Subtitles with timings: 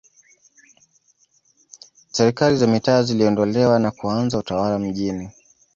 [2.11, 5.29] Serikali za mitaa ziliondolewa na kuanza Utawala mijini